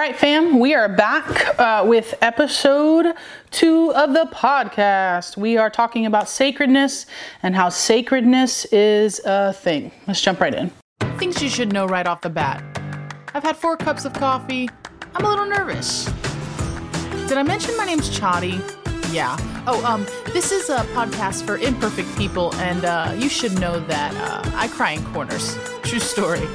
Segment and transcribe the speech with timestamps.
[0.00, 3.14] right, fam, we are back uh, with episode
[3.50, 5.36] two of the podcast.
[5.36, 7.04] We are talking about sacredness
[7.42, 9.92] and how sacredness is a thing.
[10.06, 10.72] Let's jump right in.
[11.18, 12.64] Things you should know right off the bat.
[13.34, 14.70] I've had four cups of coffee.
[15.14, 16.06] I'm a little nervous.
[17.28, 18.56] Did I mention my name's Chari?
[19.12, 19.36] Yeah.
[19.66, 24.14] Oh, um, this is a podcast for imperfect people, and uh, you should know that
[24.16, 25.58] uh, I cry in corners.
[25.82, 26.48] True story.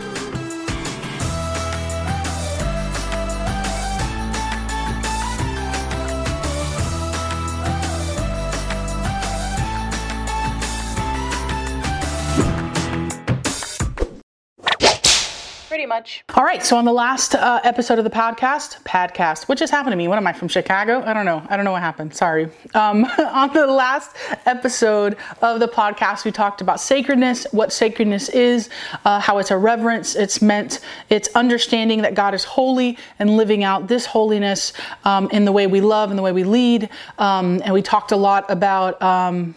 [15.85, 16.23] Pretty much.
[16.33, 16.65] All right.
[16.65, 20.07] So on the last uh, episode of the podcast, podcast, what just happened to me?
[20.07, 21.03] What am I from Chicago?
[21.05, 21.45] I don't know.
[21.47, 22.15] I don't know what happened.
[22.15, 22.49] Sorry.
[22.73, 24.15] Um, on the last
[24.47, 28.71] episode of the podcast, we talked about sacredness, what sacredness is,
[29.05, 30.15] uh, how it's a reverence.
[30.15, 30.79] It's meant.
[31.11, 35.67] It's understanding that God is holy and living out this holiness um, in the way
[35.67, 36.89] we love and the way we lead.
[37.19, 39.53] Um, and we talked a lot about um,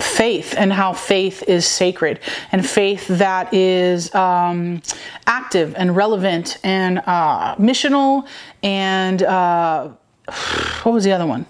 [0.00, 2.20] faith and how faith is sacred
[2.52, 4.82] and faith that is um,
[5.26, 8.26] active and relevant and uh, missional
[8.62, 9.88] and uh,
[10.82, 11.46] what was the other one?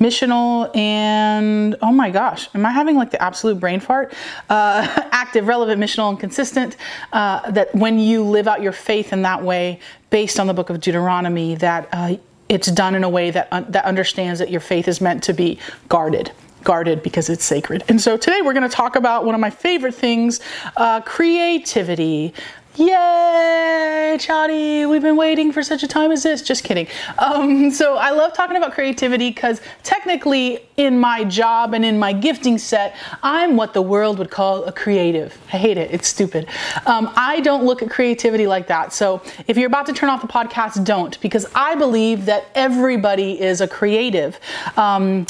[0.00, 4.14] missional and oh my gosh am i having like the absolute brain fart
[4.48, 6.76] uh, active relevant missional and consistent
[7.12, 10.70] uh, that when you live out your faith in that way based on the book
[10.70, 12.16] of deuteronomy that uh,
[12.48, 15.58] it's done in a way that, that understands that your faith is meant to be
[15.88, 16.32] guarded
[16.62, 17.84] guarded because it's sacred.
[17.88, 20.40] And so today we're going to talk about one of my favorite things
[20.76, 22.34] uh, creativity.
[22.80, 26.40] Yay, Chari, we've been waiting for such a time as this.
[26.40, 26.86] Just kidding.
[27.18, 32.14] Um, so I love talking about creativity because technically, in my job and in my
[32.14, 35.36] gifting set, I'm what the world would call a creative.
[35.52, 36.48] I hate it, it's stupid.
[36.86, 38.94] Um, I don't look at creativity like that.
[38.94, 43.38] So if you're about to turn off the podcast, don't, because I believe that everybody
[43.38, 44.40] is a creative.
[44.78, 45.26] Um,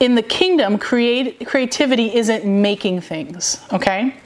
[0.00, 4.16] in the kingdom, create, creativity isn't making things, okay?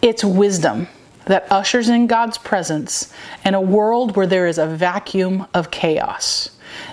[0.00, 0.88] It's wisdom
[1.26, 3.12] that ushers in God's presence
[3.44, 6.50] in a world where there is a vacuum of chaos.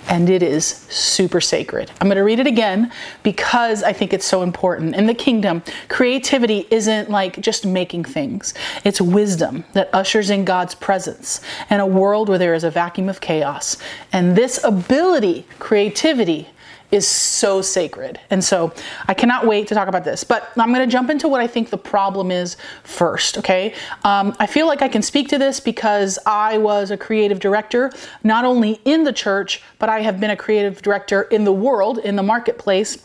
[0.10, 1.90] And it is super sacred.
[2.02, 2.92] I'm going to read it again
[3.24, 4.96] because I think it's so important.
[4.96, 8.54] In the kingdom, creativity isn't like just making things,
[8.84, 13.08] it's wisdom that ushers in God's presence in a world where there is a vacuum
[13.08, 13.78] of chaos.
[14.12, 16.50] And this ability, creativity,
[16.92, 18.20] is so sacred.
[18.30, 18.74] And so
[19.08, 20.24] I cannot wait to talk about this.
[20.24, 23.74] But I'm going to jump into what I think the problem is first, okay?
[24.04, 27.92] Um, I feel like I can speak to this because I was a creative director,
[28.24, 32.00] not only in the church, but I have been a creative director in the world,
[32.00, 32.98] in the marketplace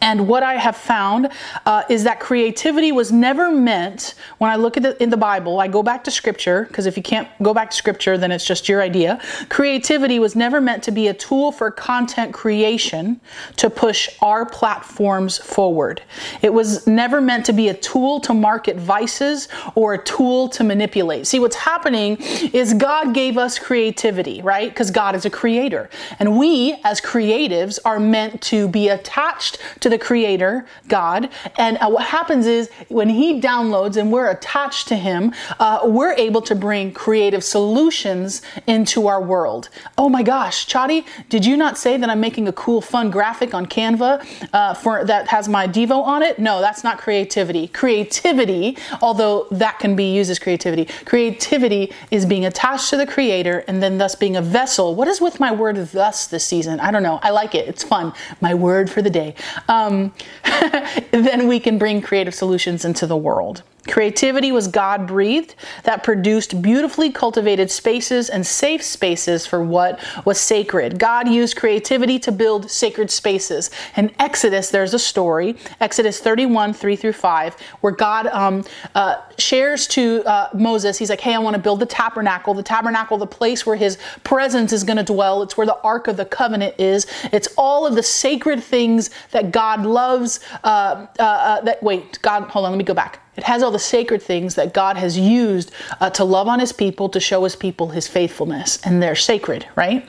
[0.00, 1.28] and what I have found
[1.66, 5.60] uh, is that creativity was never meant, when I look at it in the Bible,
[5.60, 8.44] I go back to scripture, because if you can't go back to scripture, then it's
[8.44, 9.20] just your idea.
[9.48, 13.20] Creativity was never meant to be a tool for content creation
[13.56, 16.02] to push our platforms forward.
[16.40, 20.64] It was never meant to be a tool to market vices or a tool to
[20.64, 21.26] manipulate.
[21.26, 22.16] See, what's happening
[22.52, 24.70] is God gave us creativity, right?
[24.70, 25.90] Because God is a creator.
[26.18, 31.28] And we, as creatives, are meant to be attached to the creator, God.
[31.58, 36.14] And uh, what happens is when he downloads and we're attached to him, uh, we're
[36.14, 39.68] able to bring creative solutions into our world.
[39.98, 43.54] Oh my gosh, Chari, did you not say that I'm making a cool, fun graphic
[43.54, 46.38] on Canva uh, for that has my Devo on it?
[46.38, 47.68] No, that's not creativity.
[47.68, 53.64] Creativity, although that can be used as creativity, creativity is being attached to the creator
[53.68, 54.94] and then thus being a vessel.
[54.94, 56.80] What is with my word thus this season?
[56.80, 57.18] I don't know.
[57.22, 57.68] I like it.
[57.68, 58.12] It's fun.
[58.40, 59.34] My word for the day
[59.72, 60.12] Um,
[61.10, 63.62] then we can bring creative solutions into the world.
[63.88, 70.40] Creativity was God breathed that produced beautifully cultivated spaces and safe spaces for what was
[70.40, 71.00] sacred.
[71.00, 73.70] God used creativity to build sacred spaces.
[73.96, 79.88] In Exodus, there's a story, Exodus 31, 3 through 5, where God um, uh, shares
[79.88, 82.54] to uh, Moses, he's like, hey, I want to build the tabernacle.
[82.54, 85.42] The tabernacle, the place where his presence is going to dwell.
[85.42, 87.06] It's where the Ark of the Covenant is.
[87.32, 90.38] It's all of the sacred things that God loves.
[90.62, 93.21] Uh, uh, uh that Wait, God, hold on, let me go back.
[93.36, 96.72] It has all the sacred things that God has used uh, to love on his
[96.72, 100.06] people, to show his people his faithfulness, and they're sacred, right?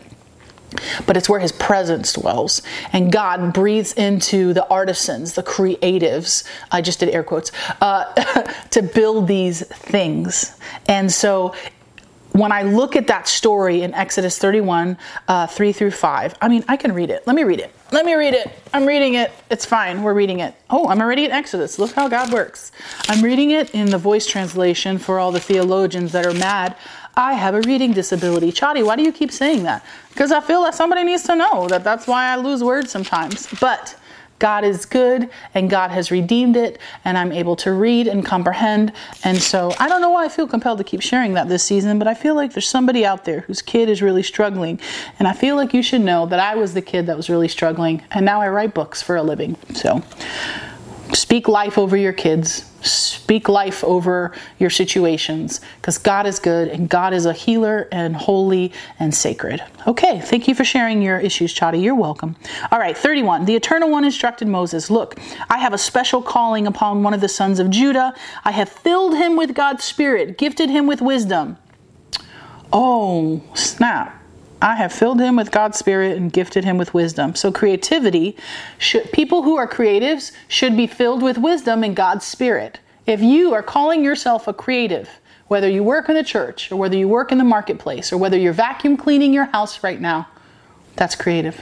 [1.05, 2.61] But it's where his presence dwells.
[2.91, 8.11] And God breathes into the artisans, the creatives, I just did air quotes, uh,
[8.71, 10.57] to build these things.
[10.87, 11.53] And so
[12.33, 14.97] when I look at that story in Exodus 31,
[15.27, 17.25] uh, 3 through 5, I mean, I can read it.
[17.25, 17.73] Let me read it.
[17.91, 18.51] Let me read it.
[18.73, 19.31] I'm reading it.
[19.49, 20.03] It's fine.
[20.03, 20.55] We're reading it.
[20.69, 21.79] Oh, I'm already in Exodus.
[21.79, 22.71] Look how God works.
[23.07, 26.75] I'm reading it in the voice translation for all the theologians that are mad
[27.15, 28.51] I have a reading disability.
[28.51, 29.85] Chari, why do you keep saying that?
[30.09, 33.47] Because I feel that somebody needs to know that that's why I lose words sometimes.
[33.59, 33.95] But
[34.43, 38.91] God is good and God has redeemed it, and I'm able to read and comprehend.
[39.23, 41.97] And so I don't know why I feel compelled to keep sharing that this season,
[41.97, 44.81] but I feel like there's somebody out there whose kid is really struggling.
[45.17, 47.47] And I feel like you should know that I was the kid that was really
[47.47, 49.55] struggling, and now I write books for a living.
[49.75, 50.03] So
[51.13, 56.89] speak life over your kids Speak life over your situations because God is good and
[56.89, 59.63] God is a healer and holy and sacred.
[59.87, 61.81] Okay, thank you for sharing your issues, Chari.
[61.81, 62.35] You're welcome.
[62.71, 63.45] All right, 31.
[63.45, 65.17] The Eternal One instructed Moses Look,
[65.49, 68.13] I have a special calling upon one of the sons of Judah.
[68.43, 71.57] I have filled him with God's Spirit, gifted him with wisdom.
[72.73, 74.22] Oh, snap.
[74.63, 77.35] I have filled him with God's Spirit and gifted him with wisdom.
[77.35, 78.37] So creativity
[78.77, 82.79] should people who are creatives should be filled with wisdom and God's Spirit.
[83.05, 85.09] If you are calling yourself a creative,
[85.49, 88.37] whether you work in the church or whether you work in the marketplace or whether
[88.37, 90.29] you're vacuum cleaning your house right now,
[90.95, 91.61] that's creative.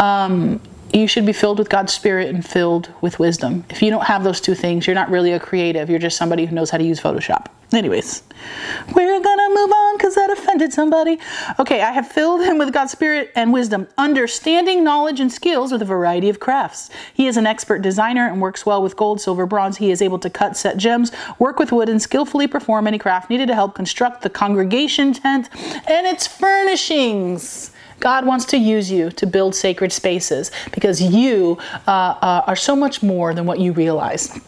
[0.00, 0.58] Um,
[0.94, 3.66] you should be filled with God's Spirit and filled with wisdom.
[3.68, 5.90] If you don't have those two things, you're not really a creative.
[5.90, 7.48] You're just somebody who knows how to use Photoshop.
[7.72, 8.22] Anyways,
[8.94, 10.30] we're gonna move on because that
[10.62, 11.18] offended somebody.
[11.58, 15.82] Okay, I have filled him with God's Spirit and wisdom, understanding, knowledge, and skills with
[15.82, 16.90] a variety of crafts.
[17.14, 19.76] He is an expert designer and works well with gold, silver, bronze.
[19.78, 23.30] He is able to cut, set gems, work with wood, and skillfully perform any craft
[23.30, 25.48] needed to help construct the congregation tent
[25.88, 27.70] and its furnishings.
[28.00, 32.74] God wants to use you to build sacred spaces because you uh, uh, are so
[32.74, 34.40] much more than what you realize.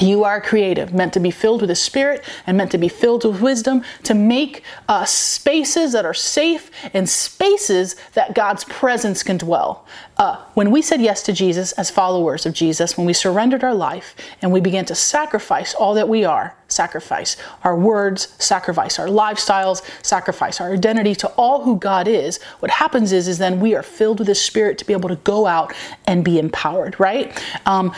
[0.00, 3.24] You are creative, meant to be filled with the Spirit and meant to be filled
[3.24, 9.38] with wisdom to make uh, spaces that are safe and spaces that God's presence can
[9.38, 9.86] dwell.
[10.18, 13.74] Uh, when we said yes to Jesus as followers of Jesus, when we surrendered our
[13.74, 19.08] life and we began to sacrifice all that we are, sacrifice our words, sacrifice our
[19.08, 23.74] lifestyles, sacrifice our identity to all who God is, what happens is, is then we
[23.74, 25.72] are filled with the Spirit to be able to go out
[26.06, 27.42] and be empowered, right?
[27.64, 27.94] Um,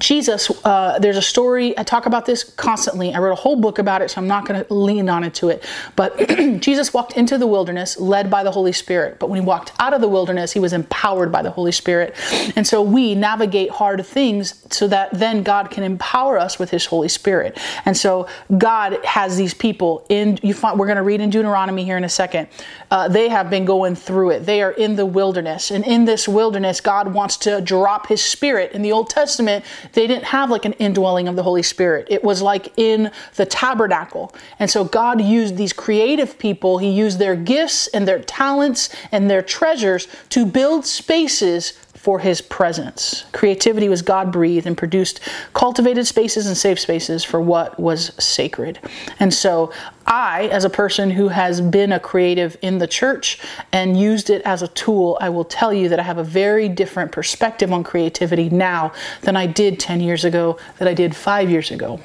[0.00, 3.14] Jesus, uh, there's a story, I talk about this constantly.
[3.14, 5.34] I wrote a whole book about it, so I'm not going to lean on it
[5.34, 5.64] to it.
[5.94, 6.16] But
[6.60, 9.18] Jesus walked into the wilderness led by the Holy Spirit.
[9.18, 12.14] But when he walked out of the wilderness, he was empowered by the Holy Spirit.
[12.56, 16.86] And so we navigate hard things so that then God can empower us with his
[16.86, 17.58] Holy Spirit.
[17.84, 18.26] And so
[18.56, 22.04] God has these people in, you find, we're going to read in Deuteronomy here in
[22.04, 22.48] a second.
[22.90, 24.46] Uh, they have been going through it.
[24.46, 25.70] They are in the wilderness.
[25.70, 28.72] And in this wilderness, God wants to drop his spirit.
[28.72, 32.06] In the Old Testament, they didn't have like an indwelling of the Holy Spirit.
[32.10, 34.34] It was like in the tabernacle.
[34.58, 39.30] And so God used these creative people, He used their gifts and their talents and
[39.30, 43.26] their treasures to build spaces for his presence.
[43.32, 45.20] Creativity was God breathed and produced
[45.52, 48.78] cultivated spaces and safe spaces for what was sacred.
[49.18, 49.70] And so,
[50.06, 53.38] I, as a person who has been a creative in the church
[53.70, 56.70] and used it as a tool, I will tell you that I have a very
[56.70, 61.50] different perspective on creativity now than I did 10 years ago, that I did five
[61.50, 62.00] years ago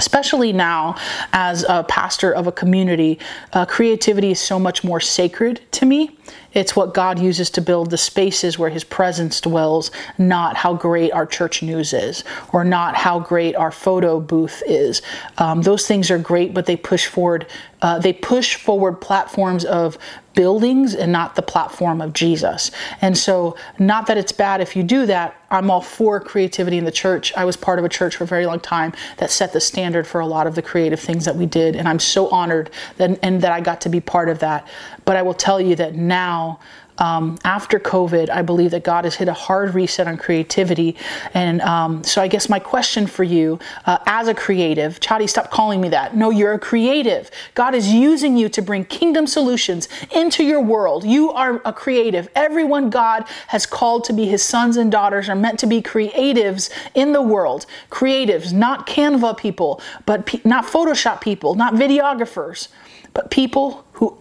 [0.00, 0.96] especially now
[1.34, 3.18] as a pastor of a community,
[3.52, 6.16] uh, creativity is so much more sacred to me.
[6.54, 11.12] It's what God uses to build the spaces where His presence dwells, not how great
[11.12, 15.02] our church news is or not how great our photo booth is.
[15.36, 17.46] Um, those things are great, but they push forward.
[17.82, 19.98] Uh, they push forward platforms of
[20.34, 22.70] buildings and not the platform of Jesus.
[23.00, 25.36] And so, not that it's bad if you do that.
[25.50, 27.32] I'm all for creativity in the church.
[27.36, 30.06] I was part of a church for a very long time that set the standard
[30.06, 33.18] for a lot of the creative things that we did, and I'm so honored that
[33.22, 34.68] and that I got to be part of that.
[35.04, 36.60] But I will tell you that now
[37.00, 40.96] um, after COVID, I believe that God has hit a hard reset on creativity.
[41.34, 45.50] And um, so I guess my question for you uh, as a creative, Chari, stop
[45.50, 46.14] calling me that.
[46.14, 47.30] No, you're a creative.
[47.54, 51.04] God is using you to bring kingdom solutions into your world.
[51.04, 52.28] You are a creative.
[52.34, 56.70] Everyone God has called to be his sons and daughters are meant to be creatives
[56.94, 57.66] in the world.
[57.90, 62.68] Creatives, not Canva people, but pe- not Photoshop people, not videographers,
[63.14, 64.19] but people who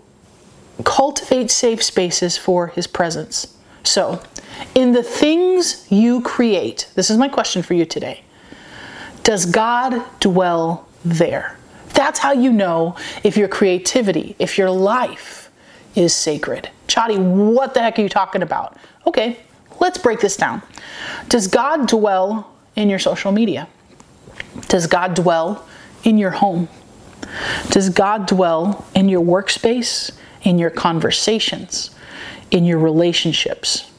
[0.84, 3.56] cultivate safe spaces for his presence.
[3.84, 4.22] So,
[4.76, 8.24] in the things you create, this is my question for you today.
[9.24, 11.58] Does God dwell there?
[11.94, 15.50] That's how you know if your creativity, if your life
[15.96, 16.70] is sacred.
[16.88, 18.78] Chari, what the heck are you talking about?
[19.06, 19.40] Okay,
[19.80, 20.62] let's break this down.
[21.28, 23.68] Does God dwell in your social media?
[24.68, 25.68] Does God dwell
[26.04, 26.70] in your home?
[27.70, 30.12] Does God dwell in your workspace,
[30.44, 31.92] in your conversations,
[32.52, 33.92] in your relationships?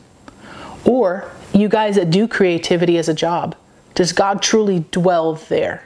[0.85, 3.57] Or you guys that do creativity as a job,
[3.95, 5.83] does God truly dwell there?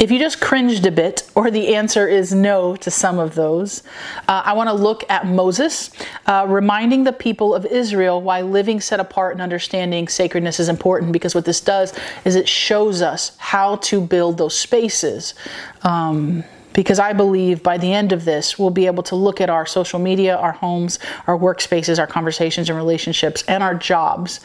[0.00, 3.82] if you just cringed a bit, or the answer is no to some of those,
[4.28, 5.90] uh, I want to look at Moses,
[6.24, 11.12] uh, reminding the people of Israel why living set apart and understanding sacredness is important.
[11.12, 11.92] Because what this does
[12.24, 15.34] is it shows us how to build those spaces.
[15.82, 19.50] Um, because I believe by the end of this, we'll be able to look at
[19.50, 24.40] our social media, our homes, our workspaces, our conversations and relationships, and our jobs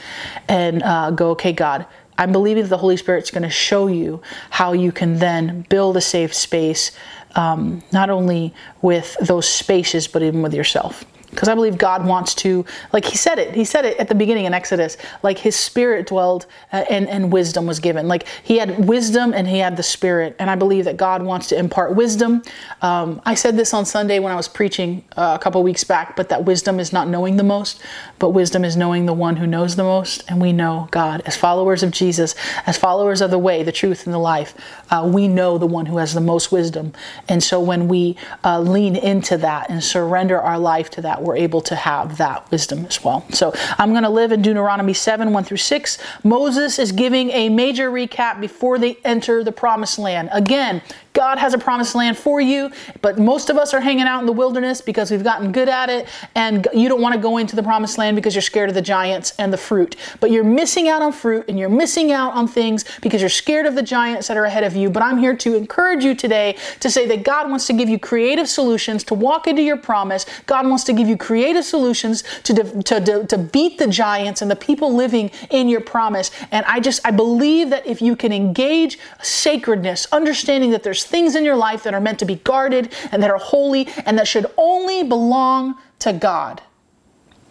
[0.47, 1.85] and uh, go, okay, God,
[2.17, 5.97] I'm believing that the Holy Spirit's going to show you how you can then build
[5.97, 6.91] a safe space,
[7.35, 11.05] um, not only with those spaces, but even with yourself
[11.35, 13.53] because I believe God wants to, like He said it.
[13.53, 14.97] He said it at the beginning in Exodus.
[15.21, 18.07] Like His Spirit dwelled, uh, and and wisdom was given.
[18.07, 20.35] Like He had wisdom and He had the Spirit.
[20.39, 22.41] And I believe that God wants to impart wisdom.
[22.81, 26.15] Um, I said this on Sunday when I was preaching uh, a couple weeks back.
[26.15, 27.81] But that wisdom is not knowing the most,
[28.19, 30.23] but wisdom is knowing the one who knows the most.
[30.27, 34.05] And we know God as followers of Jesus, as followers of the way, the truth,
[34.05, 34.55] and the life.
[34.89, 36.93] Uh, we know the one who has the most wisdom.
[37.27, 41.35] And so when we uh, lean into that and surrender our life to that we're
[41.35, 43.25] able to have that wisdom as well.
[43.31, 45.97] So I'm going to live in Deuteronomy 7 1 through 6.
[46.23, 50.29] Moses is giving a major recap before they enter the promised land.
[50.31, 50.81] Again,
[51.15, 52.69] God has a promised land for you,
[53.01, 55.89] but most of us are hanging out in the wilderness because we've gotten good at
[55.89, 58.75] it, and you don't want to go into the promised land because you're scared of
[58.75, 59.95] the giants and the fruit.
[60.19, 63.65] But you're missing out on fruit and you're missing out on things because you're scared
[63.65, 64.89] of the giants that are ahead of you.
[64.89, 67.97] But I'm here to encourage you today to say that God wants to give you
[67.97, 70.25] creative solutions to walk into your promise.
[70.45, 74.51] God wants to give you creative solutions to, to, to, to beat the giants and
[74.51, 76.29] the people living in your promise.
[76.51, 81.45] And I just, I believe that if you can engage sacredness, understanding that things in
[81.45, 84.45] your life that are meant to be guarded and that are holy and that should
[84.57, 86.61] only belong to God.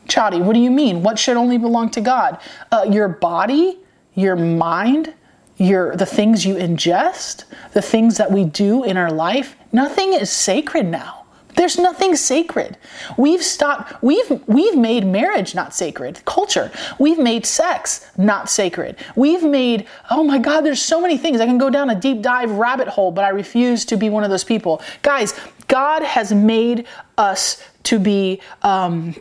[0.07, 1.03] Chari, what do you mean?
[1.03, 2.39] What should only belong to God?
[2.71, 3.79] Uh, your body,
[4.15, 5.15] your mind,
[5.57, 9.57] your the things you ingest, the things that we do in our life.
[9.73, 11.24] Nothing is sacred now.
[11.57, 12.77] There's nothing sacred.
[13.17, 16.25] We've stopped we've we've made marriage not sacred.
[16.25, 16.71] Culture.
[16.99, 18.97] We've made sex not sacred.
[19.15, 21.41] We've made oh my god, there's so many things.
[21.41, 24.25] I can go down a deep dive rabbit hole, but I refuse to be one
[24.25, 24.83] of those people.
[25.03, 25.35] Guys,
[25.69, 29.15] God has made us to be um,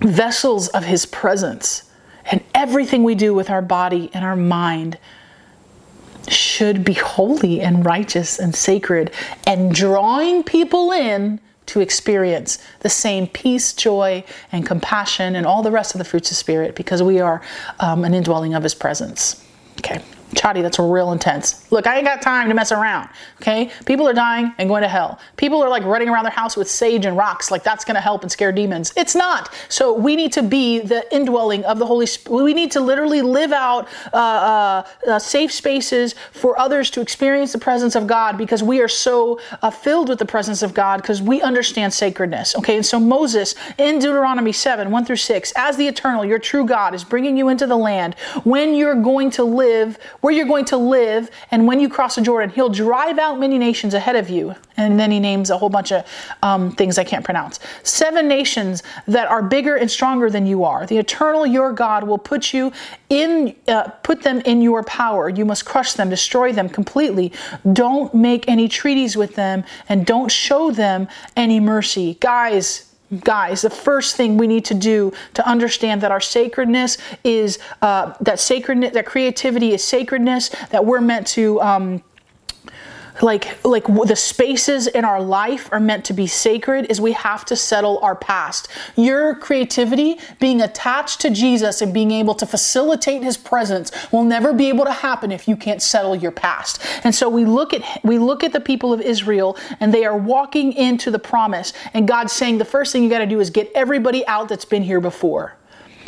[0.00, 1.90] vessels of his presence.
[2.30, 4.98] And everything we do with our body and our mind
[6.28, 9.10] should be holy and righteous and sacred
[9.46, 15.70] and drawing people in to experience the same peace, joy, and compassion and all the
[15.70, 17.40] rest of the fruits of Spirit because we are
[17.80, 19.44] um, an indwelling of His presence.
[19.78, 20.02] Okay.
[20.32, 21.70] Chari, that's real intense.
[21.72, 23.08] Look, I ain't got time to mess around.
[23.40, 23.70] Okay?
[23.86, 25.18] People are dying and going to hell.
[25.36, 28.22] People are like running around their house with sage and rocks, like that's to help
[28.22, 28.92] and scare demons.
[28.96, 29.52] It's not.
[29.68, 32.44] So we need to be the indwelling of the Holy Spirit.
[32.44, 37.52] We need to literally live out uh, uh, uh, safe spaces for others to experience
[37.52, 41.02] the presence of God because we are so uh, filled with the presence of God
[41.02, 42.56] because we understand sacredness.
[42.56, 42.76] Okay?
[42.76, 46.94] And so Moses in Deuteronomy 7 1 through 6, as the eternal, your true God
[46.94, 48.14] is bringing you into the land
[48.44, 52.22] when you're going to live where you're going to live, and when you cross the
[52.22, 54.54] Jordan, he'll drive out many nations ahead of you.
[54.78, 56.06] And then he names a whole bunch of
[56.42, 57.60] um, things I can't pronounce.
[57.82, 60.86] Seven nations that are bigger and stronger than you are.
[60.86, 62.72] The eternal your God will put you
[63.10, 65.28] in, uh, put them in your power.
[65.28, 67.30] You must crush them, destroy them completely.
[67.74, 72.16] Don't make any treaties with them, and don't show them any mercy.
[72.20, 77.58] Guys, guys the first thing we need to do to understand that our sacredness is
[77.82, 82.02] uh, that sacredness that creativity is sacredness that we're meant to um,
[83.22, 87.44] like like the spaces in our life are meant to be sacred is we have
[87.46, 88.68] to settle our past.
[88.96, 94.52] Your creativity being attached to jesus and being able to facilitate his presence will never
[94.52, 96.84] be able to happen if you can't settle your past.
[97.04, 100.16] And so we look at we look at the people of israel and they are
[100.16, 103.50] walking into the promise and god's saying the first thing you got to do is
[103.50, 105.56] get everybody out that's been here before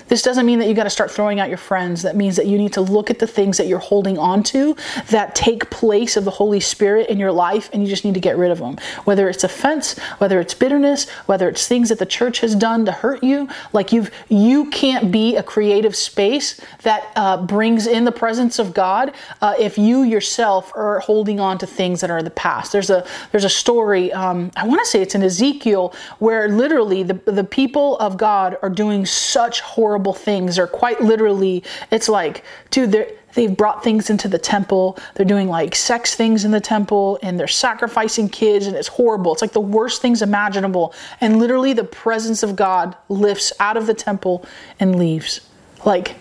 [0.09, 2.03] this doesn't mean that you got to start throwing out your friends.
[2.03, 4.77] That means that you need to look at the things that you're holding on to
[5.09, 8.21] that take place of the Holy Spirit in your life and you just need to
[8.21, 8.79] get rid of them.
[9.05, 12.93] Whether it's offense, whether it's bitterness, whether it's things that the church has done to
[12.93, 18.13] hurt you, like you've you can't be a creative space that uh, brings in the
[18.13, 22.25] presence of God uh, if you yourself are holding on to things that are in
[22.25, 22.73] the past.
[22.73, 24.13] There's a there's a story.
[24.13, 28.57] Um, I want to say it's in Ezekiel where literally the the people of God
[28.63, 33.83] are doing such horrible horrible things or quite literally it's like dude they they've brought
[33.83, 38.29] things into the temple they're doing like sex things in the temple and they're sacrificing
[38.29, 42.55] kids and it's horrible it's like the worst things imaginable and literally the presence of
[42.55, 44.45] god lifts out of the temple
[44.79, 45.41] and leaves
[45.87, 46.15] like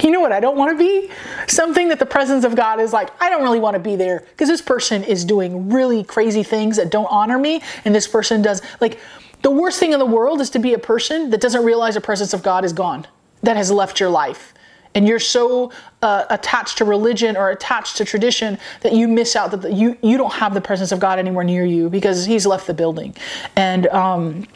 [0.00, 1.10] You know what I don't want to be?
[1.48, 4.20] Something that the presence of God is like, I don't really want to be there
[4.20, 7.62] because this person is doing really crazy things that don't honor me.
[7.84, 9.00] And this person does, like,
[9.42, 12.00] the worst thing in the world is to be a person that doesn't realize the
[12.00, 13.06] presence of God is gone,
[13.42, 14.54] that has left your life.
[14.94, 15.70] And you're so
[16.02, 20.16] uh, attached to religion or attached to tradition that you miss out that you you
[20.16, 23.14] don't have the presence of God anywhere near you because He's left the building.
[23.54, 24.46] And um,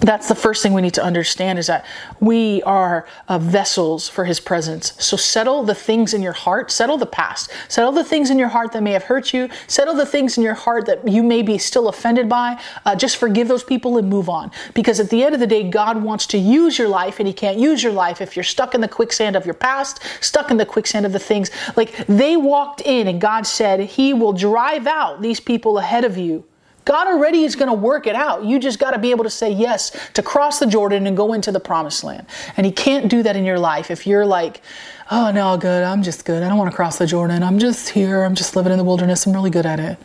[0.00, 1.84] that's the first thing we need to understand is that
[2.20, 4.92] we are uh, vessels for his presence.
[5.02, 8.48] So settle the things in your heart, settle the past, settle the things in your
[8.48, 11.42] heart that may have hurt you, settle the things in your heart that you may
[11.42, 12.60] be still offended by.
[12.84, 14.50] Uh, just forgive those people and move on.
[14.74, 17.32] Because at the end of the day, God wants to use your life and he
[17.32, 20.56] can't use your life if you're stuck in the quicksand of your past, stuck in
[20.56, 21.50] the quicksand of the things.
[21.74, 26.18] Like they walked in and God said, He will drive out these people ahead of
[26.18, 26.44] you
[26.86, 28.44] God already is going to work it out.
[28.44, 31.32] You just got to be able to say yes to cross the Jordan and go
[31.32, 32.26] into the promised land.
[32.56, 34.62] And He can't do that in your life if you're like,
[35.10, 35.82] oh, no, good.
[35.82, 36.44] I'm just good.
[36.44, 37.42] I don't want to cross the Jordan.
[37.42, 38.22] I'm just here.
[38.22, 39.26] I'm just living in the wilderness.
[39.26, 39.98] I'm really good at it.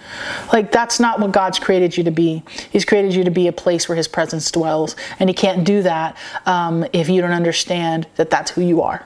[0.52, 2.44] Like, that's not what God's created you to be.
[2.72, 4.96] He's created you to be a place where His presence dwells.
[5.20, 9.06] And He can't do that um, if you don't understand that that's who you are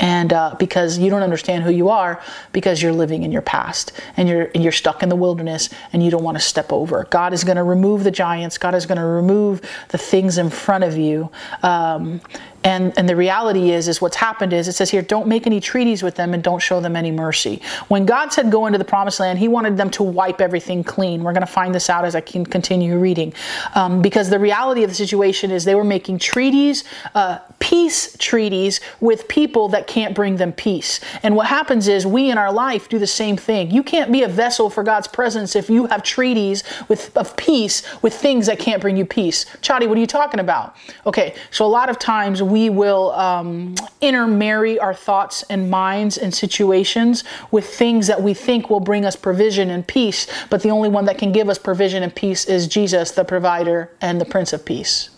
[0.00, 2.22] and uh, because you don't understand who you are
[2.52, 6.02] because you're living in your past and you're and you're stuck in the wilderness and
[6.02, 7.06] you don't want to step over.
[7.10, 8.58] God is going to remove the giants.
[8.58, 11.30] God is going to remove the things in front of you
[11.62, 12.20] um,
[12.64, 15.60] and, and the reality is, is what's happened is it says here, don't make any
[15.60, 17.60] treaties with them and don't show them any mercy.
[17.88, 21.22] When God said go into the promised land, he wanted them to wipe everything clean.
[21.22, 23.34] We're going to find this out as I can continue reading.
[23.74, 28.80] Um, because the reality of the situation is they were making treaties, uh, peace treaties
[29.00, 31.00] with people that can't bring them peace.
[31.22, 33.70] And what happens is we in our life do the same thing.
[33.70, 37.82] You can't be a vessel for God's presence if you have treaties with, of peace
[38.02, 39.46] with things that can't bring you peace.
[39.62, 40.76] Chari, what are you talking about?
[41.06, 46.34] Okay, so a lot of times we will um, intermarry our thoughts and minds and
[46.34, 50.90] situations with things that we think will bring us provision and peace, but the only
[50.90, 54.52] one that can give us provision and peace is Jesus, the provider and the Prince
[54.52, 55.08] of Peace.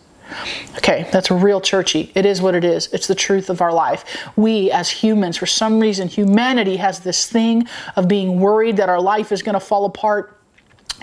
[0.77, 2.13] Okay, that's real churchy.
[2.15, 2.87] It is what it is.
[2.93, 4.05] It's the truth of our life.
[4.37, 9.01] We, as humans, for some reason, humanity has this thing of being worried that our
[9.01, 10.41] life is going to fall apart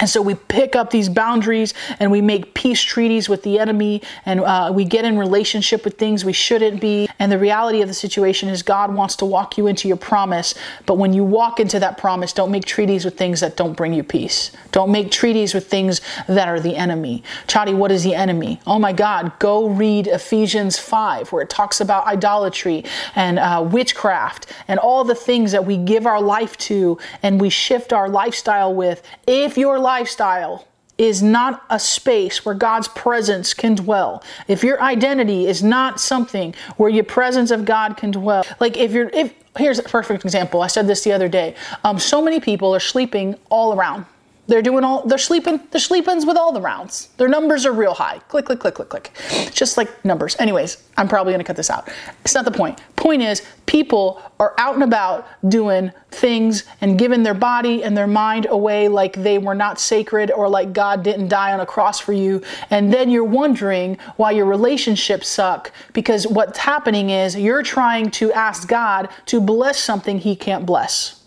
[0.01, 4.01] and so we pick up these boundaries and we make peace treaties with the enemy
[4.25, 7.07] and uh, we get in relationship with things we shouldn't be.
[7.19, 10.55] And the reality of the situation is God wants to walk you into your promise.
[10.87, 13.93] But when you walk into that promise, don't make treaties with things that don't bring
[13.93, 14.51] you peace.
[14.71, 17.23] Don't make treaties with things that are the enemy.
[17.45, 18.59] Chari, what is the enemy?
[18.65, 22.85] Oh my God, go read Ephesians 5, where it talks about idolatry
[23.15, 27.49] and uh, witchcraft and all the things that we give our life to and we
[27.49, 29.03] shift our lifestyle with.
[29.27, 30.65] If your lifestyle
[30.97, 36.53] is not a space where God's presence can dwell, if your identity is not something
[36.77, 40.61] where your presence of God can dwell, like if you're, if here's a perfect example.
[40.61, 41.55] I said this the other day.
[41.83, 44.05] Um, so many people are sleeping all around.
[44.51, 47.07] They're doing all they're sleeping they're sleepings with all the rounds.
[47.15, 48.19] Their numbers are real high.
[48.27, 49.11] Click click click click click.
[49.53, 50.35] Just like numbers.
[50.39, 51.87] Anyways, I'm probably going to cut this out.
[52.25, 52.81] It's not the point.
[52.97, 58.07] Point is people are out and about doing things and giving their body and their
[58.07, 62.01] mind away like they were not sacred or like God didn't die on a cross
[62.01, 62.41] for you.
[62.69, 68.33] And then you're wondering why your relationships suck because what's happening is you're trying to
[68.33, 71.20] ask God to bless something he can't bless.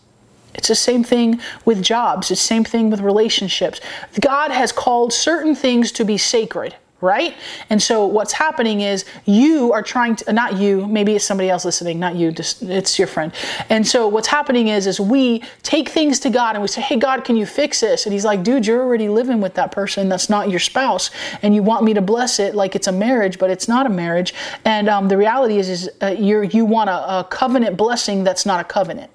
[0.55, 2.31] It's the same thing with jobs.
[2.31, 3.81] It's the same thing with relationships.
[4.21, 7.35] God has called certain things to be sacred, right?
[7.71, 11.65] And so what's happening is you are trying to not you, maybe it's somebody else
[11.65, 13.33] listening, not you, just it's your friend.
[13.69, 16.97] And so what's happening is is we take things to God and we say, "Hey
[16.97, 20.09] God, can you fix this?" And he's like, "Dude, you're already living with that person
[20.09, 21.11] that's not your spouse,
[21.43, 23.91] and you want me to bless it like it's a marriage, but it's not a
[23.91, 24.33] marriage."
[24.65, 28.47] And um, the reality is is uh, you you want a, a covenant blessing that's
[28.47, 29.11] not a covenant.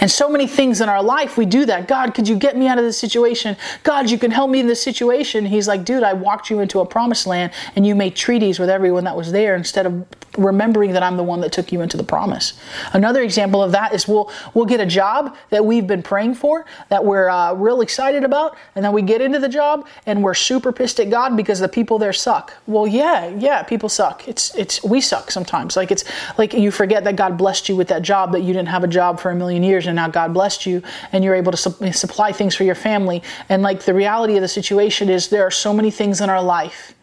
[0.00, 1.88] And so many things in our life, we do that.
[1.88, 3.56] God, could you get me out of this situation?
[3.82, 5.46] God, you can help me in this situation.
[5.46, 8.68] He's like, dude, I walked you into a promised land and you made treaties with
[8.68, 10.06] everyone that was there instead of
[10.38, 12.54] remembering that I'm the one that took you into the promise.
[12.92, 16.64] Another example of that is we'll we'll get a job that we've been praying for,
[16.88, 20.34] that we're uh, real excited about, and then we get into the job and we're
[20.34, 22.52] super pissed at God because the people there suck.
[22.66, 24.26] Well, yeah, yeah, people suck.
[24.26, 25.76] It's it's we suck sometimes.
[25.76, 26.04] Like it's
[26.38, 28.88] like you forget that God blessed you with that job that you didn't have a
[28.88, 31.92] job for a million years and now God blessed you and you're able to su-
[31.92, 33.22] supply things for your family.
[33.48, 36.42] And like the reality of the situation is there are so many things in our
[36.42, 36.94] life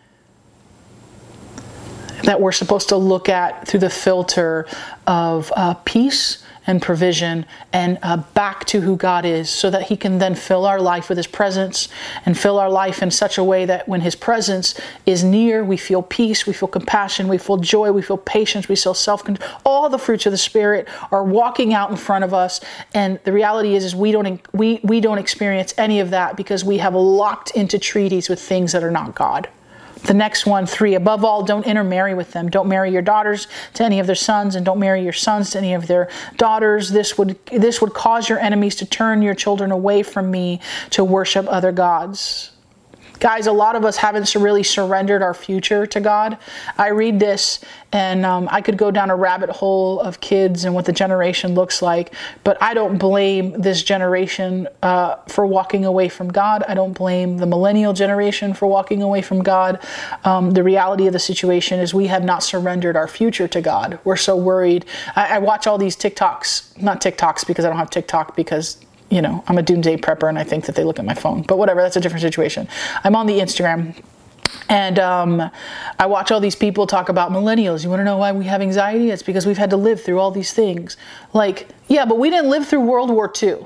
[2.24, 4.68] that we're supposed to look at through the filter
[5.08, 9.98] of uh, peace and provision and uh, back to who God is so that He
[9.98, 11.90] can then fill our life with His presence
[12.28, 15.78] and fill our life in such a way that when His presence is near, we
[15.78, 19.50] feel peace, we feel compassion, we feel joy, we feel patience, we feel self control.
[19.66, 22.62] All the fruits of the Spirit are walking out in front of us.
[22.94, 26.64] And the reality is, is we don't, we, we don't experience any of that because
[26.64, 29.50] we have locked into treaties with things that are not God.
[30.04, 32.50] The next one, three, above all, don't intermarry with them.
[32.50, 35.58] Don't marry your daughters to any of their sons, and don't marry your sons to
[35.58, 36.90] any of their daughters.
[36.90, 41.04] This would this would cause your enemies to turn your children away from me to
[41.04, 42.52] worship other gods.
[43.20, 46.38] Guys, a lot of us haven't really surrendered our future to God.
[46.78, 47.60] I read this
[47.92, 51.54] and um, I could go down a rabbit hole of kids and what the generation
[51.54, 56.64] looks like, but I don't blame this generation uh, for walking away from God.
[56.68, 59.84] I don't blame the millennial generation for walking away from God.
[60.24, 64.00] Um, the reality of the situation is we have not surrendered our future to God.
[64.04, 64.86] We're so worried.
[65.16, 68.78] I, I watch all these TikToks, not TikToks because I don't have TikTok because
[69.10, 71.42] you know, I'm a doomsday prepper and I think that they look at my phone.
[71.44, 72.68] But whatever, that's a different situation.
[73.04, 73.96] I'm on the Instagram
[74.68, 75.52] and um,
[75.98, 77.84] I watch all these people talk about millennials.
[77.84, 79.10] You want to know why we have anxiety?
[79.10, 80.98] It's because we've had to live through all these things.
[81.34, 83.66] Like, yeah, but we didn't live through World War II.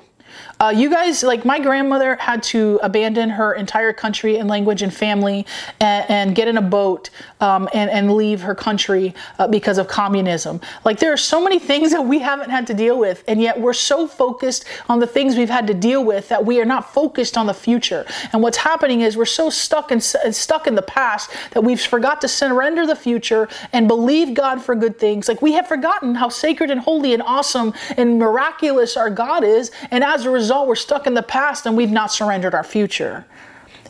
[0.64, 4.94] Uh, you guys, like my grandmother had to abandon her entire country and language and
[4.94, 5.46] family
[5.82, 7.10] and, and get in a boat
[7.42, 10.62] um, and, and leave her country uh, because of communism.
[10.86, 13.60] Like there are so many things that we haven't had to deal with, and yet
[13.60, 16.94] we're so focused on the things we've had to deal with that we are not
[16.94, 18.06] focused on the future.
[18.32, 22.22] And what's happening is we're so stuck in stuck in the past that we've forgot
[22.22, 25.28] to surrender the future and believe God for good things.
[25.28, 29.70] Like we have forgotten how sacred and holy and awesome and miraculous our God is,
[29.92, 32.64] and as a result result, we're stuck in the past and we've not surrendered our
[32.64, 33.26] future.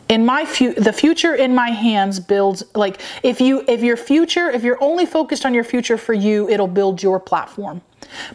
[0.08, 4.50] In my fu- the future in my hands builds like if you if your future
[4.50, 7.80] if you're only focused on your future for you, it'll build your platform.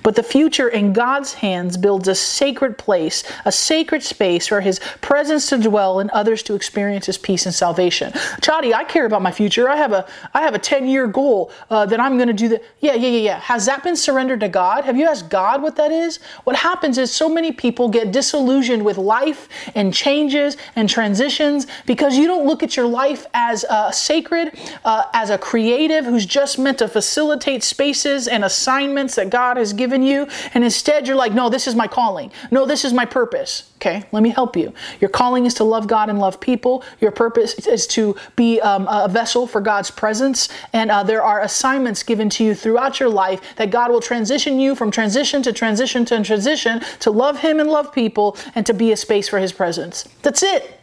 [0.03, 4.79] But the future in God's hands builds a sacred place, a sacred space for His
[5.01, 8.11] presence to dwell and others to experience His peace and salvation.
[8.41, 9.69] Chari, I care about my future.
[9.69, 12.49] I have a I have a ten year goal uh, that I'm going to do
[12.49, 12.63] that.
[12.79, 13.39] Yeah, yeah, yeah, yeah.
[13.39, 14.85] Has that been surrendered to God?
[14.85, 16.19] Have you asked God what that is?
[16.43, 22.17] What happens is so many people get disillusioned with life and changes and transitions because
[22.17, 26.57] you don't look at your life as uh, sacred, uh, as a creative who's just
[26.57, 31.33] meant to facilitate spaces and assignments that God has given you, and instead you're like,
[31.33, 32.31] no, this is my calling.
[32.51, 33.71] No, this is my purpose.
[33.75, 34.73] Okay, let me help you.
[34.99, 36.83] Your calling is to love God and love people.
[36.99, 40.49] Your purpose is to be um, a vessel for God's presence.
[40.73, 44.59] And uh, there are assignments given to you throughout your life that God will transition
[44.59, 48.73] you from transition to transition to transition to love Him and love people and to
[48.73, 50.07] be a space for His presence.
[50.23, 50.78] That's it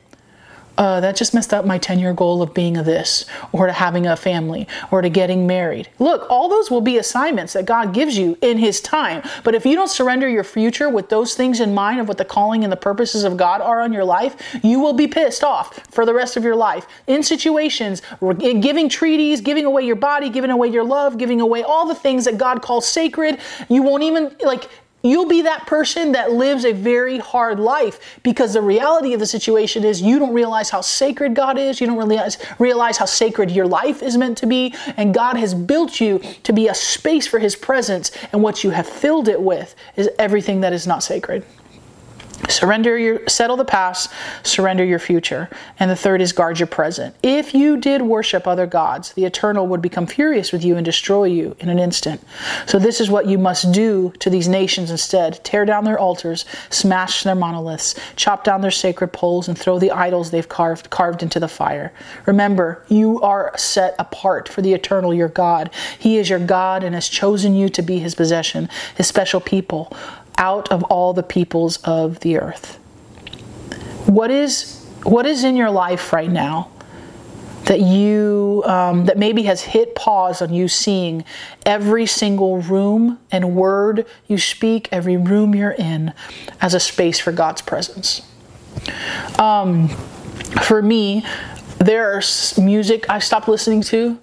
[0.78, 3.72] uh, that just messed up my 10 year goal of being a this, or to
[3.72, 5.88] having a family, or to getting married.
[5.98, 9.22] Look, all those will be assignments that God gives you in His time.
[9.44, 12.24] But if you don't surrender your future with those things in mind of what the
[12.24, 15.80] calling and the purposes of God are on your life, you will be pissed off
[15.90, 16.86] for the rest of your life.
[17.06, 18.02] In situations,
[18.40, 21.94] in giving treaties, giving away your body, giving away your love, giving away all the
[21.94, 24.68] things that God calls sacred, you won't even, like,
[25.06, 29.26] You'll be that person that lives a very hard life because the reality of the
[29.26, 31.80] situation is you don't realize how sacred God is.
[31.80, 34.74] You don't realize, realize how sacred your life is meant to be.
[34.96, 38.10] And God has built you to be a space for His presence.
[38.32, 41.44] And what you have filled it with is everything that is not sacred.
[42.56, 44.10] Surrender your settle the past,
[44.42, 45.50] surrender your future.
[45.78, 47.14] And the third is guard your present.
[47.22, 51.24] If you did worship other gods, the eternal would become furious with you and destroy
[51.24, 52.24] you in an instant.
[52.64, 55.44] So this is what you must do to these nations instead.
[55.44, 59.90] Tear down their altars, smash their monoliths, chop down their sacred poles and throw the
[59.90, 61.92] idols they've carved carved into the fire.
[62.24, 65.68] Remember, you are set apart for the eternal your God.
[65.98, 69.92] He is your God and has chosen you to be his possession, his special people
[70.38, 72.76] out of all the peoples of the earth.
[74.06, 76.70] What is what is in your life right now
[77.66, 81.24] that you um, that maybe has hit pause on you seeing
[81.64, 86.12] every single room and word you speak, every room you're in,
[86.60, 88.22] as a space for God's presence.
[89.38, 89.88] Um,
[90.62, 91.24] for me,
[91.78, 94.18] there's music I've stopped listening to.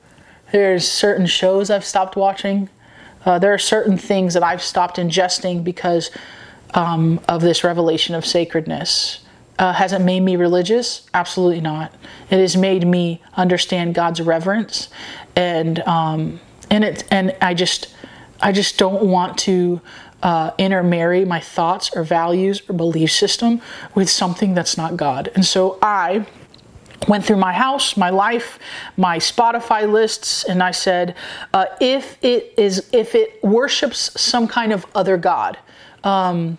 [0.51, 2.69] There's certain shows I've stopped watching.
[3.25, 6.11] Uh, there are certain things that I've stopped ingesting because
[6.73, 9.19] um, of this revelation of sacredness.
[9.59, 11.07] Uh, has it made me religious?
[11.13, 11.93] Absolutely not.
[12.29, 14.89] It has made me understand God's reverence,
[15.35, 16.39] and um,
[16.71, 17.93] and it and I just
[18.41, 19.79] I just don't want to
[20.23, 23.61] uh, intermarry my thoughts or values or belief system
[23.93, 25.29] with something that's not God.
[25.35, 26.25] And so I
[27.07, 28.59] went through my house, my life,
[28.97, 31.15] my Spotify lists, and I said,
[31.53, 35.57] uh, if it is, if it worships some kind of other god,
[36.03, 36.57] um,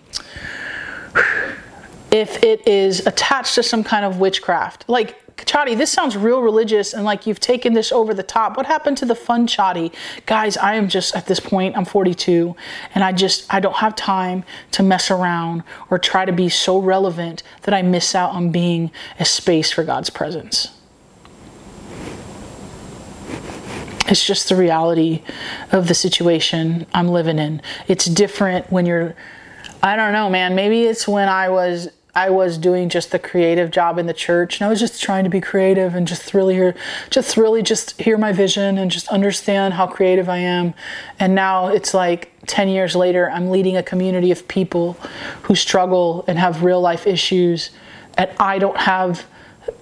[2.11, 6.93] if it is attached to some kind of witchcraft, like Chari, this sounds real religious
[6.93, 8.57] and like you've taken this over the top.
[8.57, 9.93] What happened to the fun Chari?
[10.27, 12.57] Guys, I am just at this point, I'm 42,
[12.95, 16.79] and I just, I don't have time to mess around or try to be so
[16.79, 20.71] relevant that I miss out on being a space for God's presence.
[24.07, 25.23] It's just the reality
[25.73, 27.63] of the situation I'm living in.
[27.89, 29.15] It's different when you're,
[29.83, 30.55] I don't know, man.
[30.55, 34.61] Maybe it's when I was I was doing just the creative job in the church
[34.61, 36.75] and I was just trying to be creative and just really hear
[37.11, 40.75] just really just hear my vision and just understand how creative I am.
[41.19, 44.93] And now it's like 10 years later I'm leading a community of people
[45.43, 47.71] who struggle and have real life issues
[48.17, 49.27] and I don't have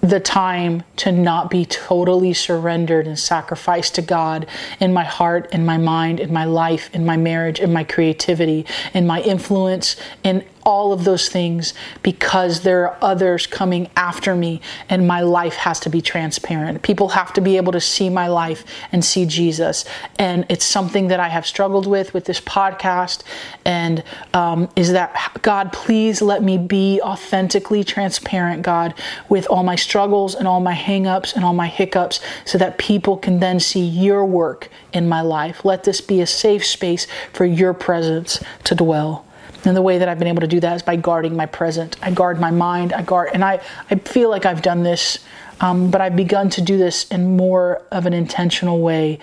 [0.01, 4.47] the time to not be totally surrendered and sacrificed to God
[4.79, 8.65] in my heart, in my mind, in my life, in my marriage, in my creativity,
[8.93, 14.61] in my influence, in all of those things because there are others coming after me
[14.89, 16.81] and my life has to be transparent.
[16.81, 19.85] People have to be able to see my life and see Jesus.
[20.17, 23.23] And it's something that I have struggled with with this podcast.
[23.65, 28.93] And um, is that, God, please let me be authentically transparent, God,
[29.29, 33.17] with all my struggles and all my hangups and all my hiccups so that people
[33.17, 35.65] can then see your work in my life.
[35.65, 39.25] Let this be a safe space for your presence to dwell.
[39.65, 41.95] And the way that I've been able to do that is by guarding my present.
[42.01, 42.91] I guard my mind.
[42.91, 45.19] I guard, and I, I feel like I've done this,
[45.61, 49.19] um, but I've begun to do this in more of an intentional way.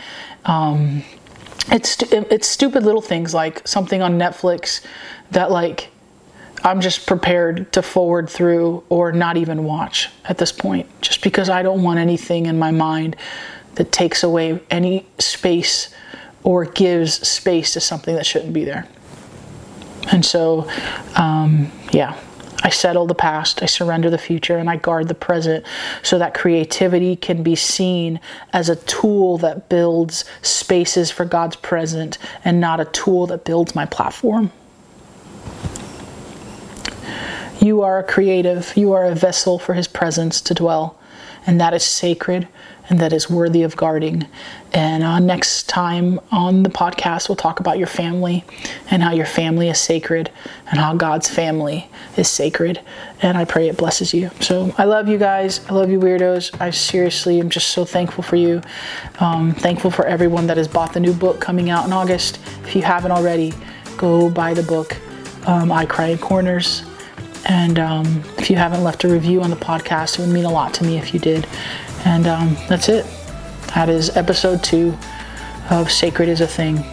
[0.47, 1.05] Um,
[1.71, 4.85] it's it's stupid little things like something on Netflix
[5.31, 5.89] that like
[6.65, 11.49] I'm just prepared to forward through or not even watch at this point, just because
[11.49, 13.17] I don't want anything in my mind
[13.77, 15.95] that takes away any space
[16.43, 18.87] or gives space to something that shouldn't be there.
[20.13, 20.69] And so,
[21.17, 22.19] um, yeah,
[22.63, 25.65] I settle the past, I surrender the future, and I guard the present
[26.03, 28.21] so that creativity can be seen
[28.53, 33.75] as a tool that builds spaces for God's present and not a tool that builds
[33.75, 34.53] my platform.
[37.61, 40.99] You are a creative, you are a vessel for His presence to dwell,
[41.47, 42.49] and that is sacred
[42.91, 44.27] and that is worthy of guarding.
[44.73, 48.45] And uh, next time on the podcast, we'll talk about your family
[48.91, 50.31] and how your family is sacred
[50.67, 52.81] and how God's family is sacred.
[53.23, 54.31] And I pray it blesses you.
[54.41, 55.65] So I love you guys.
[55.69, 56.61] I love you, weirdos.
[56.61, 58.61] I seriously am just so thankful for you.
[59.21, 62.41] Um, thankful for everyone that has bought the new book coming out in August.
[62.65, 63.55] If you haven't already,
[63.97, 64.97] go buy the book,
[65.47, 66.83] um, I Cry in Corners.
[67.49, 70.51] And um, if you haven't left a review on the podcast, it would mean a
[70.51, 71.47] lot to me if you did.
[72.05, 73.07] And um, that's it.
[73.75, 74.97] That is episode two
[75.71, 76.85] of Sacred is a Thing.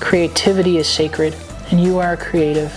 [0.00, 1.34] Creativity is sacred,
[1.70, 2.76] and you are a creative,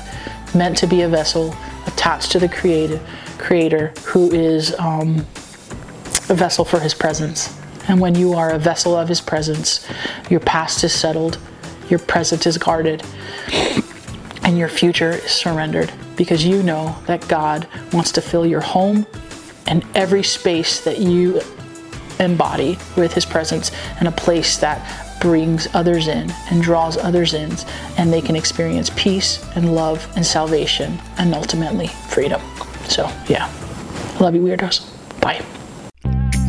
[0.54, 1.56] meant to be a vessel
[1.88, 3.02] attached to the creative
[3.38, 5.18] creator who is um,
[6.30, 7.60] a vessel for his presence.
[7.88, 9.88] And when you are a vessel of his presence,
[10.30, 11.38] your past is settled,
[11.90, 13.04] your present is guarded,
[14.44, 19.06] and your future is surrendered because you know that God wants to fill your home
[19.68, 21.42] and every space that you
[22.20, 27.52] embody with his presence and a place that brings others in and draws others in
[27.98, 32.42] and they can experience peace and love and salvation and ultimately freedom.
[32.88, 33.52] So, yeah.
[34.20, 34.90] Love you, weirdos.
[35.22, 35.44] Bye.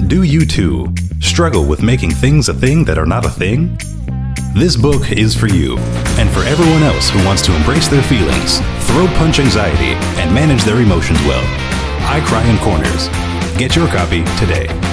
[0.07, 3.79] Do you too struggle with making things a thing that are not a thing?
[4.55, 5.79] This book is for you
[6.19, 10.65] and for everyone else who wants to embrace their feelings, throw punch anxiety, and manage
[10.65, 11.45] their emotions well.
[12.11, 13.09] I Cry in Corners.
[13.59, 14.88] Get your copy today.